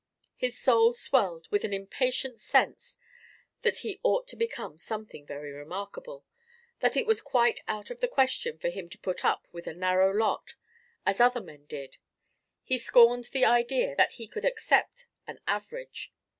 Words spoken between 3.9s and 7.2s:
ought to become something very remarkable—that it